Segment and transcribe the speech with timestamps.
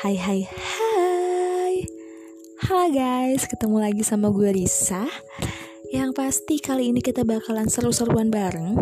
[0.00, 1.84] Hai hai hai.
[2.64, 5.04] Halo guys, ketemu lagi sama gue Risa.
[5.92, 8.80] Yang pasti kali ini kita bakalan seru-seruan bareng.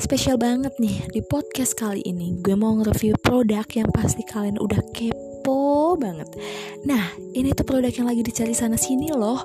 [0.00, 4.80] Spesial banget nih di podcast kali ini Gue mau nge-review produk yang pasti kalian udah
[4.96, 6.32] kepo banget.
[6.88, 9.44] Nah, ini tuh produk yang lagi dicari sana sini loh.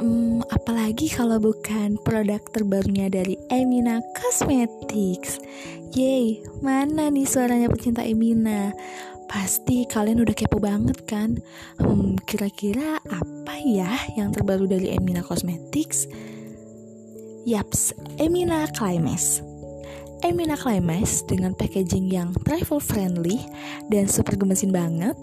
[0.00, 5.44] Hmm, apalagi kalau bukan produk terbarunya dari Emina Cosmetics.
[5.92, 8.72] Yeay, mana nih suaranya pecinta Emina?
[9.28, 11.36] Pasti kalian udah kepo banget kan?
[11.76, 16.08] Hmm, kira-kira apa ya yang terbaru dari Emina Cosmetics?
[17.44, 19.44] Yaps, Emina Climax.
[20.18, 23.38] Emina Climax dengan packaging yang travel friendly
[23.92, 25.14] dan super gemesin banget.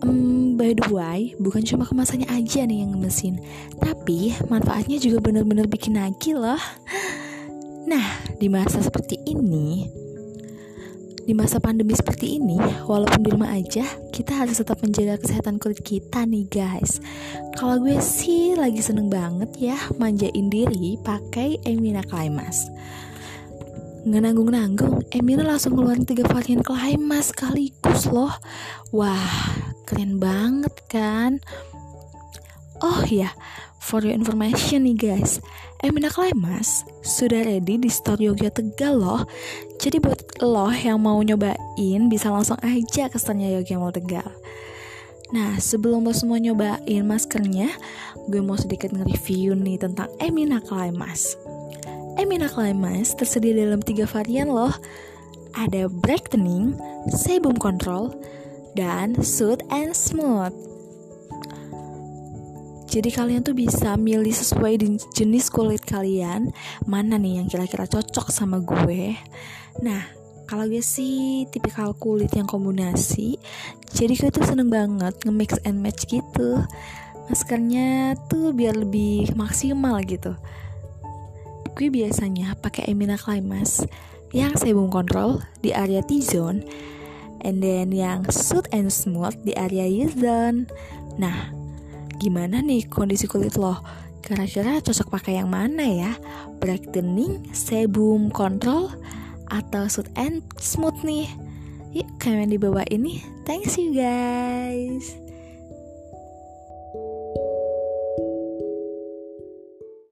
[0.00, 3.42] Um, by the way, bukan cuma kemasannya aja nih yang gemesin,
[3.76, 6.62] tapi manfaatnya juga bener-bener bikin nagih loh.
[7.88, 8.04] Nah,
[8.40, 9.88] di masa seperti ini,
[11.28, 12.56] di masa pandemi seperti ini,
[12.88, 13.84] walaupun di rumah aja,
[14.16, 17.04] kita harus tetap menjaga kesehatan kulit kita nih guys.
[17.52, 22.72] Kalau gue sih lagi seneng banget ya manjain diri pakai Emina Climax.
[24.08, 28.32] Nggak nanggung-nanggung, Emina langsung ngeluarin tiga varian Climax sekaligus loh.
[28.96, 29.52] Wah,
[29.84, 31.44] keren banget kan?
[32.80, 33.36] Oh ya,
[33.78, 35.42] for your information nih guys,
[35.80, 39.22] Emina Climax sudah ready di store Yogyakarta Tegal loh.
[39.78, 44.28] Jadi buat lo yang mau nyobain bisa langsung aja ke store Yogyakarta Mall Tegal.
[45.28, 47.68] Nah, sebelum lo semua nyobain maskernya,
[48.32, 51.36] gue mau sedikit nge-review nih tentang Emina Climax.
[52.16, 54.72] Emina Climax tersedia dalam tiga varian loh.
[55.52, 56.76] Ada brightening,
[57.12, 58.16] sebum control,
[58.72, 60.52] dan soothe and smooth.
[62.88, 64.80] Jadi kalian tuh bisa milih sesuai
[65.12, 66.48] jenis kulit kalian
[66.88, 69.12] Mana nih yang kira-kira cocok sama gue.
[69.84, 70.08] Nah
[70.48, 73.36] kalau gue sih tipikal kulit yang kombinasi
[73.92, 76.64] Jadi gue tuh seneng banget nge-mix and match gitu.
[77.28, 80.32] Maskernya tuh biar lebih maksimal gitu.
[81.76, 83.84] Gue biasanya pakai Emina Climax
[84.32, 86.64] yang sebum control di area T-zone
[87.44, 90.66] and then yang soothe and smooth di area U-zone.
[91.20, 91.57] Nah,
[92.18, 93.78] Gimana nih kondisi kulit lo?
[94.18, 96.12] Kira-kira cocok pakai yang mana ya?
[96.58, 98.90] Brightening, sebum control,
[99.46, 101.30] atau soot and smooth nih?
[101.94, 103.22] Yuk, kalian di bawah ini.
[103.46, 105.27] Thanks you guys.